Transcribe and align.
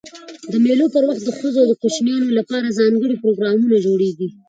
د 0.51 0.53
مېلو 0.63 0.85
پر 0.93 1.03
وخت 1.09 1.23
د 1.25 1.29
ښځو 1.39 1.59
او 1.67 1.71
کوچنيانو 1.81 2.35
له 2.37 2.43
پاره 2.49 2.69
ځانګړي 2.79 3.15
پروګرامونه 3.23 3.75
جوړېږي. 3.85 4.27